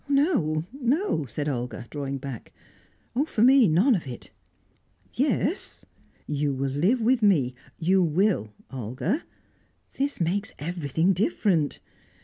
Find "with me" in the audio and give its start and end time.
7.01-7.53